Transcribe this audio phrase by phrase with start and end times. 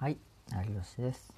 [0.00, 0.16] はい、
[0.52, 1.34] 有吉です。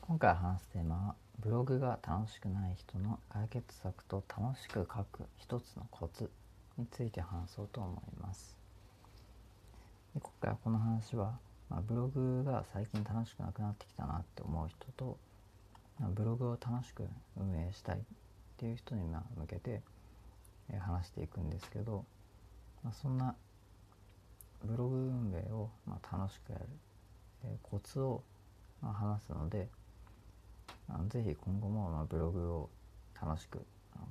[0.00, 6.28] 今回話すテーマはブログが楽しくない人の解決策と楽しく書く一つのコツ
[6.76, 8.56] について話そうと思います。
[10.12, 11.38] で今回はこの話は、
[11.70, 15.16] まあ、ブログが最近楽しくなくなってきたなって思う人と、
[16.00, 17.04] まあブログを楽しく
[17.36, 18.00] 運営したいっ
[18.56, 19.82] ていう人にま向けて
[20.68, 22.04] え話していくんですけど、
[22.82, 23.36] まあ、そんな
[24.64, 26.64] ブログ運営をまあ楽しくやる
[27.44, 28.22] えコツを
[28.80, 29.68] ま話すので
[30.88, 32.70] あのぜひ今後もまブログを
[33.20, 33.64] 楽しく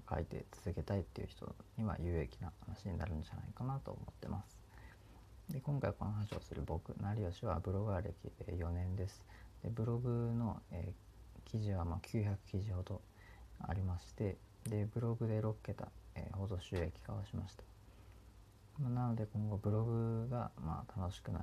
[0.10, 4.58] 書いて続けたいっていう人には有益な話になるんじゃないかなと思ってます。
[5.50, 8.14] で今回この話をする僕成吉はブロガー歴
[8.48, 9.26] 4年です。
[9.64, 11.14] でブログの、えー
[11.46, 13.00] 記事はま900記事ほど
[13.62, 14.38] ありまして
[14.68, 17.64] でブログで6桁、えーほど収益化をしました。
[18.80, 21.42] まなので今後ブログがまあ楽しくない、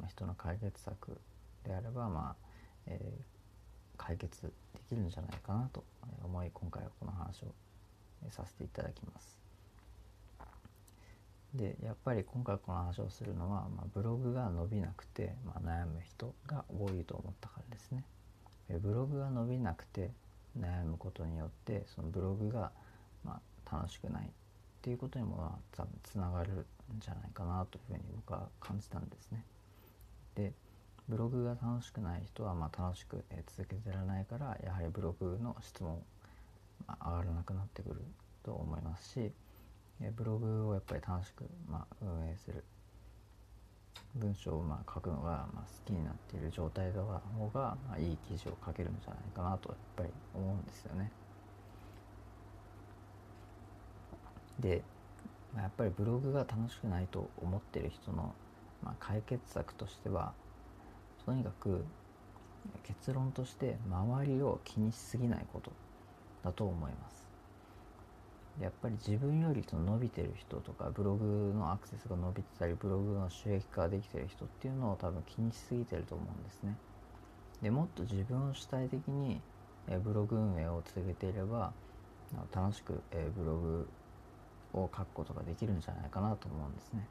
[0.00, 1.20] ま、人の解決策
[1.64, 2.36] であればまあ、
[2.86, 3.36] えー
[3.96, 4.50] 解決で
[4.88, 5.82] きるんじゃないかなと
[6.22, 7.54] 思い今回はこの話を
[8.30, 9.36] させていただきます。
[11.54, 18.04] でやっぱり今回この話をするのは、まあ、ブログが伸びなくて、まあ、悩む人が多いと思ったからですね。
[18.68, 20.10] えブログが伸びなくて
[20.58, 22.72] 悩むことによってそのブログが、
[23.24, 24.28] まあ、楽しくないっ
[24.82, 29.42] ていうことにもまあつながるんじゃないかなというふうに僕は感じたんですね。
[30.36, 30.52] で
[31.08, 36.02] ブログが楽しくない人はまあ楽しくえ続けてられないからやはりブログの質も
[36.86, 38.02] まあ上がらなくなってくる
[38.44, 39.32] と思いますし
[40.00, 42.64] えブログをやっぱり楽しくまあ運営する
[44.14, 51.10] 文章をまあ書くのがまあ好きになっている状態の方がまあいい記事を書けるんじゃないかなとやっぱり思うんですよね。
[54.58, 54.82] で、
[55.54, 58.34] やっぱりブログが楽しくないと思ってる人の、
[58.82, 60.32] まあ、解決策としては
[61.24, 61.84] とにかく
[62.84, 65.72] 結論として周りを気にしすぎないこと
[66.44, 67.26] だと思います。
[68.60, 76.74] やっぱり自分よりと伸びてる人とかブログのアクセスが伸びてたりブログの収益化ができてる人っていうのを多分気にしすぎてると思うんですね。
[77.60, 79.40] でもっと自分を主体的に
[80.02, 81.72] ブログ運営を続けていれば
[82.54, 83.02] 楽しく
[83.36, 83.88] ブログ
[84.72, 87.06] を書くことができるんじゃないかなと思うんですね。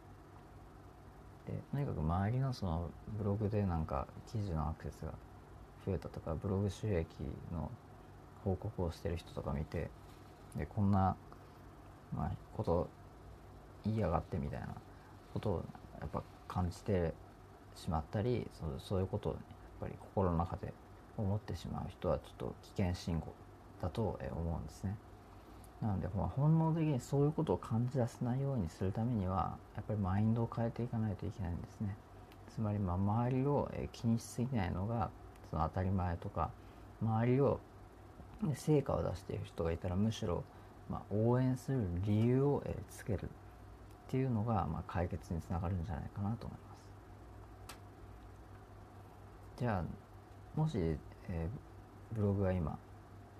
[1.46, 5.14] でとにかく周りのそのブログでなんか記事のアクセスが
[5.86, 7.08] 増えたとかブログ収益
[7.54, 7.70] の
[8.44, 9.90] 報告をしてる人とか見て
[10.56, 11.16] でこんな、
[12.16, 12.88] まあ、こと
[13.86, 14.68] 言いやがってみたいな
[15.34, 15.66] ことを
[16.00, 17.14] やっぱ感じて
[17.76, 19.42] しまったりそうそういうことをやっ
[19.82, 20.74] ぱり心の中で
[21.18, 23.34] 思ってしまう人はちょっと危険信号
[23.82, 24.96] だと思うんですね。
[25.85, 31.96] なので、まあ、本能的にそういうことを感じ出せないようにするためにはやっぱりマインドを変えていかないといけないんですね。
[32.53, 35.09] つまりまあ周りを気にしすぎないのが
[35.50, 36.50] その当たり前とか
[37.01, 37.59] 周りを
[38.56, 40.44] 成果を出している人がいたらむしろ
[40.90, 43.28] まあ応援する理由をつけるっ
[44.07, 46.75] ていうのがまあ解決につながるんじゃないかなと思いま
[47.67, 47.78] す。
[49.59, 51.66] じゃあもし、えー
[52.16, 52.78] ブログが今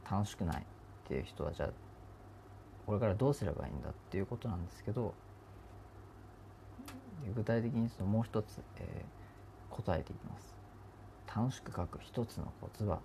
[0.10, 1.70] 楽しくないっていう人はじゃあ
[2.86, 5.14] これからどうすればいいんだっていうことなんですけど
[7.36, 9.26] 具体的にそのもう一つ、えー
[9.76, 10.56] 答えていきます。
[11.36, 13.00] 楽しく書く一つのコツは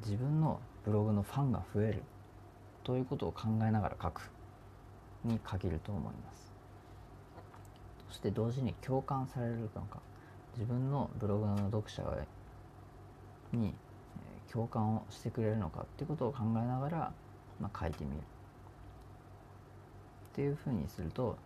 [0.00, 2.02] 自分のブログのファンが増える
[2.82, 4.30] ということを考えながら書く
[5.24, 6.52] に限ると思います。
[8.08, 10.00] そして同時に共感されるのか
[10.54, 12.02] 自分のブログの読者
[13.52, 13.74] に
[14.50, 17.12] 共感をしてくれるのかっていうことを考えながら、
[17.60, 18.16] まあ、書いてみる。
[18.18, 18.20] っ
[20.34, 21.36] ていうふうにすると、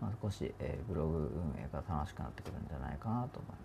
[0.00, 3.56] まあ、少し、えーブログ運営が楽しくなってくるんじゃないかなと思いま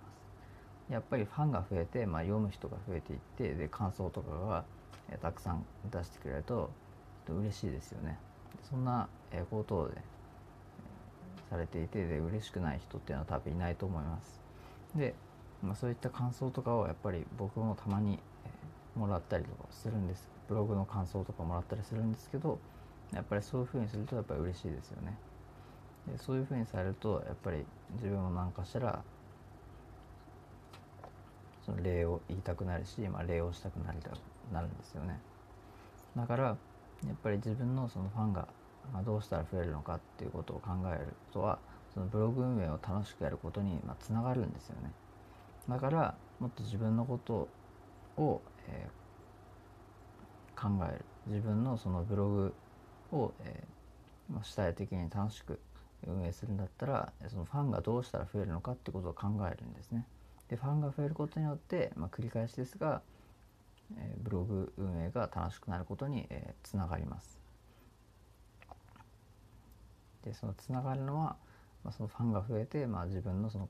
[0.90, 0.92] す。
[0.92, 4.66] やっぱりファンが増えて、まあ、読む人が増えていってで感想とかが、
[5.10, 6.70] えーたくさん出してくれると
[7.26, 8.18] と嬉しいですよね。
[8.70, 9.92] そんな、えことを、
[11.50, 14.42] されていてで嬉しくない人っていうのは多分いないと思います。
[14.96, 15.14] で、
[15.62, 18.20] まあ、そういった感想とかをやっぱり僕もたまに、
[18.96, 20.30] もらったりとかするんです。
[20.48, 22.60] ブログの感想とかもらったりするんですけど
[23.14, 25.18] やっぱりそういうふうにするとやっぱり嬉しいですよね。
[26.08, 27.66] でそういうふうにされるとやっぱり
[27.96, 29.04] 自分も何かしたら
[31.66, 34.12] その礼を言いたくなるし、まあ、礼をしたくなりた
[34.54, 35.20] なるんですよね。
[36.16, 36.54] だからや
[37.12, 38.48] っぱり自分のそのファンが
[38.94, 41.58] まあどうしたら増えるのかっていうことを考えるとは
[41.94, 44.92] そのブログ運営を楽しくやることにつながるんですよね。
[45.68, 47.48] だからもっと自分のこと
[48.18, 49.06] を、えー
[50.56, 52.54] 考える自分のそのブログ
[53.12, 53.76] を、えー
[54.34, 55.60] ま主体的に楽しく
[56.08, 60.06] 運営するんだったらそのファンがどうしたら増えるのかってことを考えるんですね
[60.50, 63.02] でファンが増えることによって、まあ、繰り返しですが、
[63.98, 67.40] えー、ブログ運営が楽しくなることに、えー、つながります。
[70.24, 71.36] でそのつながるのは、
[71.84, 73.70] まあ、そのファンが増えて、まあ、自分のその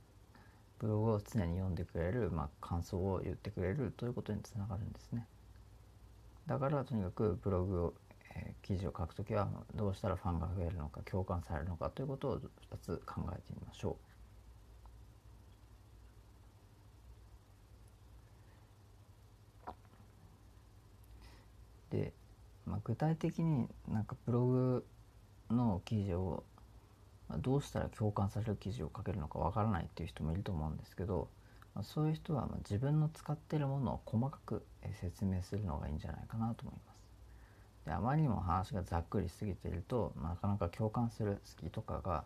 [0.80, 5.25] ブログを常に読んでくれる、まあ、感想を言ってくれるということにつながるんですね。
[6.48, 7.94] だからとにかくブログを、
[8.36, 12.42] えー、記事を書くときはどうしたらファンが増えるのか共感されるのかということを2
[12.81, 13.98] つ考えてみましょ
[21.92, 21.95] う。
[21.95, 22.13] で、
[22.66, 24.86] まあ、具体的になんかブログ
[25.50, 26.44] の記事を
[27.39, 31.27] どうしたら共感される記事を書けるのかわからないっていう人もいると思うんですけど、
[31.81, 34.63] そういう人は自分の使ってるものを細かく
[35.01, 37.86] 説明するのがいいんじゃないかなと思います。
[37.86, 42.24] であまりにも話がざっくりしすぎていると、なかなか共感する好きとかが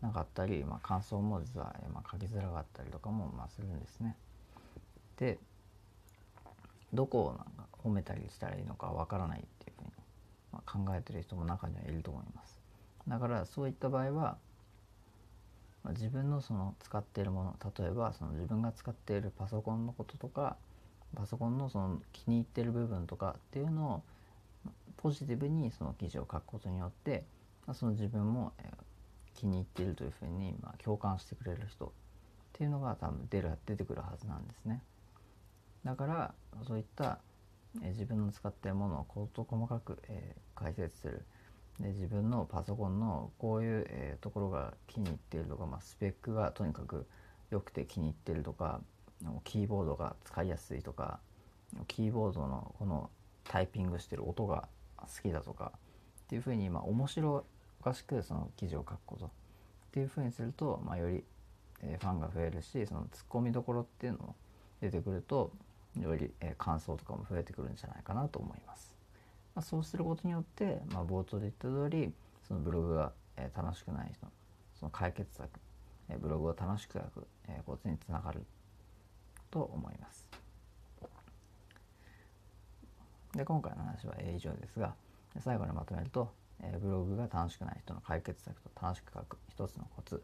[0.00, 4.16] なかったり、まあ、感想も実は、ま書きづらかったりとかもまあするんですね。
[5.16, 5.38] で
[6.94, 7.44] どこをなんか
[7.84, 9.90] 褒めたりしたらいいのかわからないっていうふうに、
[10.52, 12.57] ま考えてる人も中にはいると思います。
[13.08, 14.36] だからそういった場合は
[15.82, 20.56] ま自分のその使っているもの例えばその自分が使っているパソコンのこととか
[21.16, 24.02] パソコンのその気に入ってる部分とかっていうのを
[24.98, 27.24] ポジティブにその記事を書くことによって
[27.66, 28.52] まその自分も
[29.34, 31.90] 気に入っているというふうにま共感してくれる人っ
[32.52, 34.82] ていうのが多分出る出てくるはずなんですね。
[35.84, 36.34] だから
[36.66, 37.18] そういった
[37.80, 39.98] 自分の使っているものを事細かく
[40.54, 41.24] 解説する
[41.80, 47.06] で自分のパソコンのこういう、えー、ところが気に入っているとか、まあ、スペックがとにかく
[47.50, 48.80] 良くて気に入っているとか
[49.44, 51.20] キーボードが使いやすいとか
[51.86, 53.10] キーボードのこの
[53.44, 57.44] タイピングしてる音が好きだとかっていうふうに、まあ、面白
[57.80, 59.30] おかしくその記事を書くことっ
[59.92, 61.24] ていうふうにすると、まあ、より、
[61.82, 64.36] え、ファンが増えるしそのツッコミどころっていうのも
[64.80, 65.52] 出てくると
[65.98, 68.97] より、え、感想とかも増えてくるんじゃないかなと思います。
[69.58, 72.12] まあ、そうすることによって、まあ、冒頭で言った通り
[72.46, 74.28] そのブログが、えー、楽しくない人
[74.78, 75.50] その解決策、
[76.08, 78.44] えー、ブログを楽しく書く、えー、ことにつながる
[79.50, 80.24] と思います。
[83.34, 84.94] で今回の話は以上ですが
[85.40, 86.30] 最後にまとめると、
[86.62, 90.22] えー、ブログが楽しくない人の解決策と楽しく書く一つのコツ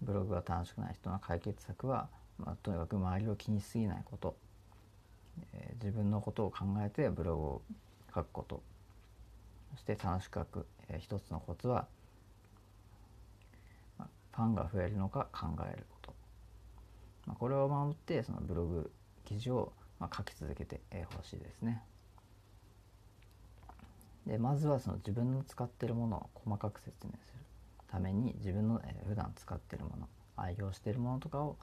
[0.00, 2.08] ブログが楽しくない人の解決策は、
[2.38, 4.34] まあ、とにかく周りを気にしすぎないこと、
[5.52, 7.62] えー、自分のことを考えてブログを
[8.14, 8.62] 書くこと
[9.72, 11.86] そして楽しく書く、えー、一つのコツは、
[13.98, 16.14] ファンが増えるのか考えること、
[17.26, 18.90] まあ、これを守ってそのブログ
[19.24, 20.80] 記事を、まあ、書き続けて
[21.14, 21.82] ほしいですね。
[24.26, 27.40] でまずはその自分の使っているものを細かく説明する
[27.88, 31.56] ために自分の、え、普段使っているもの愛用しているものとかを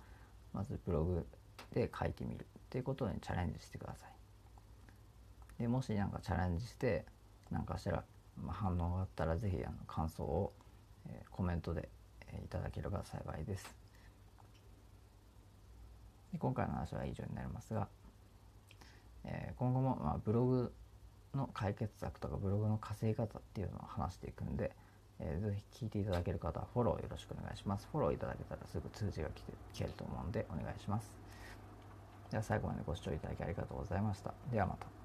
[0.53, 1.25] まずブログ
[1.73, 4.18] で書いてみるっていうことにチャレンジしてください。
[5.59, 7.05] でもし何かチャレンジして
[7.51, 8.03] 何かしら、
[8.41, 10.53] ま、反応があったら是非あの感想を、
[11.07, 11.89] えー、コメントで、
[12.27, 13.75] えー、いただければ幸いです。
[16.31, 17.87] で今回の話は以上になりますが、
[19.25, 20.73] えー、今後も、まあ、ブログ
[21.35, 24.71] の解決策とかブログの稼ぎ方っていうのを話していくんで、
[25.19, 27.87] えー、ぜひ聞いていただける方はフォローよろしくお願いします。
[27.91, 31.17] フォローいただけたらすぐ通知が来て聞けると思うんでお願いします。
[32.31, 34.33] では最後までご視聴いただきありがとうございました。
[34.51, 34.98] ではまた。